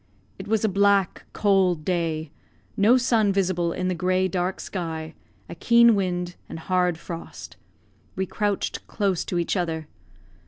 It 0.39 0.47
was 0.47 0.65
a 0.65 0.67
black, 0.67 1.25
cold 1.31 1.85
day; 1.85 2.31
no 2.75 2.97
sun 2.97 3.31
visible 3.31 3.71
in 3.71 3.87
the 3.87 3.93
grey, 3.93 4.27
dark 4.27 4.59
sky; 4.59 5.13
a 5.47 5.53
keen 5.53 5.93
wind, 5.93 6.37
and 6.49 6.57
hard 6.57 6.97
frost. 6.97 7.55
We 8.15 8.25
crouched 8.25 8.87
close 8.87 9.23
to 9.25 9.37
each 9.37 9.55
other. 9.55 9.87